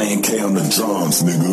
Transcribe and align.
Lion 0.00 0.22
K 0.22 0.40
on 0.40 0.54
the 0.54 0.62
drums, 0.74 1.22
nigga. 1.22 1.52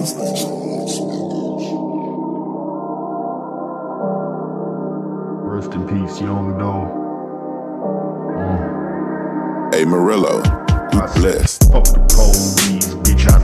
Rest 5.43 5.73
in 5.73 5.85
peace, 5.85 6.21
Yung 6.21 6.57
Dolph. 6.57 6.93
Hey, 9.73 9.83
Morello, 9.83 10.37
you 10.93 11.01
blessed. 11.19 11.69
Fuck 11.73 11.83
the 11.91 11.99
police, 12.07 12.87
bitch. 13.03 13.27
I 13.27 13.43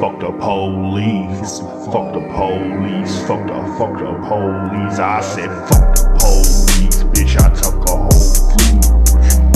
Fuck 0.00 0.20
the 0.20 0.30
police. 0.30 1.58
Fuck 1.90 2.14
the 2.14 2.22
police. 2.30 3.18
Fuck 3.26 3.42
the, 3.48 3.58
fuck 3.76 3.98
the 3.98 4.14
police. 4.28 4.98
I 5.00 5.20
said 5.20 5.50
fuck 5.66 5.90
the 5.96 6.06
police. 6.20 7.02
Bitch, 7.10 7.34
I 7.34 7.50
took 7.50 7.82
a 7.82 7.96
whole 8.06 8.30
fleet. 8.54 8.86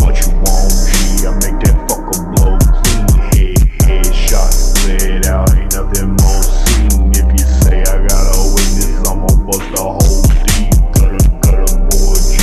What 0.03 0.19
you 0.19 0.35
want, 0.43 0.75
G? 0.91 1.23
I 1.23 1.33
make 1.47 1.63
that 1.63 1.79
fucker 1.87 2.27
blow 2.35 2.59
clean. 2.59 3.07
Head, 3.31 3.55
head 3.87 4.11
shot, 4.13 4.51
bled 4.83 5.27
out. 5.27 5.55
Ain't 5.55 5.75
nothing 5.79 6.11
more 6.19 6.43
seen. 6.43 7.15
If 7.15 7.31
you 7.31 7.47
say 7.63 7.79
I 7.87 8.03
got 8.03 8.35
a 8.35 8.43
witness, 8.51 8.99
I'ma 9.07 9.31
bust 9.47 9.79
a 9.79 9.87
whole 9.95 10.27
deep. 10.51 10.75
Gutter, 10.91 11.23
gutter, 11.39 11.71
boy, 11.87 12.19
G 12.19 12.43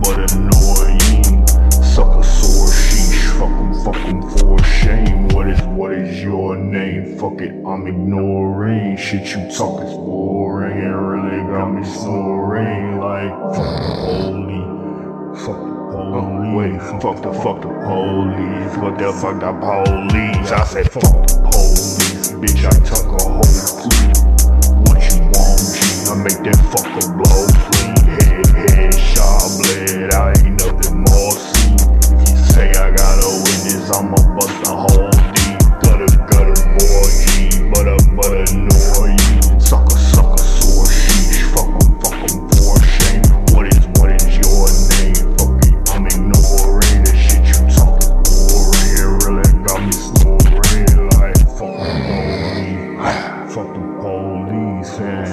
but 0.00 0.16
annoying. 0.32 1.44
Suck 1.84 2.16
a 2.16 2.24
sore 2.24 2.72
sheesh, 2.72 3.36
fuck 3.36 3.52
'em, 3.52 3.68
fuck 3.84 4.00
'em 4.00 4.22
for 4.30 4.38
shame. 4.38 4.41
Fuck 7.22 7.40
it, 7.40 7.54
I'm 7.64 7.86
ignoring. 7.86 8.96
Shit 8.96 9.28
you 9.28 9.48
talk 9.56 9.80
is 9.84 9.94
boring. 9.94 10.76
It 10.76 10.88
really 10.88 11.46
got 11.46 11.68
me 11.68 11.84
snoring. 11.84 12.98
Like, 12.98 13.30
fuck 13.54 13.78
the 13.78 13.94
police. 14.02 15.46
Fuck 15.46 15.60
the 15.62 15.70
police. 15.86 16.18
Oh, 16.18 16.56
wait, 16.56 16.82
fuck 17.00 17.22
the, 17.22 17.32
fuck 17.32 17.62
the 17.62 17.68
police. 17.86 18.76
What 18.76 18.98
the 18.98 19.12
fuck 19.12 19.38
the 19.38 19.52
police? 19.54 20.50
I 20.50 20.64
said, 20.64 20.90
fuck 20.90 21.02
the 21.02 21.38
police. 21.46 22.32
Bitch, 22.42 22.66
I 22.66 22.74
took 22.90 23.06
a 23.06 23.22
whole 23.22 23.46
fleet. 23.46 24.18
What 24.82 24.98
you 25.06 25.22
want, 25.30 25.62
G? 25.62 25.78
I 26.10 26.18
make 26.26 26.42
that 26.42 26.58
fucker 26.74 27.06
blow 27.22 27.46
clean. 27.70 28.02
Head, 28.18 28.50
head 28.68 28.98
shot, 28.98 29.46
bled 29.62 30.10
out, 30.12 30.42
ain't 30.42 30.58
nothing 30.58 30.91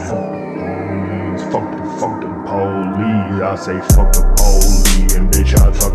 Fuck. 0.10 0.40
Fuck 2.00 2.22
the, 2.22 2.30
police. 2.48 3.42
I 3.42 3.56
say 3.56 3.80
fuck 3.94 4.12
the 4.12 4.22
police, 4.36 5.14
and 5.14 5.30
bitch, 5.32 5.54
I 5.54 5.72
took 5.78 5.89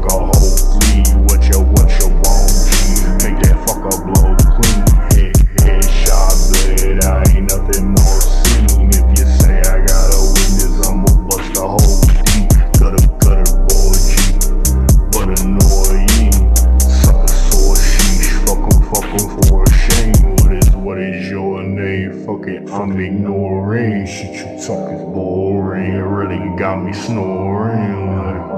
I'm 22.74 22.98
ignoring. 22.98 24.04
Shit 24.04 24.34
you 24.34 24.66
talk 24.66 24.90
is 24.90 25.04
boring. 25.04 25.92
It 25.92 25.98
really 25.98 26.58
got 26.58 26.82
me 26.82 26.92
snoring. 26.92 28.53